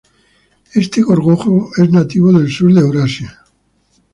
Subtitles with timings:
[0.73, 3.43] Este gorgojo es nativo del sur de Eurasia.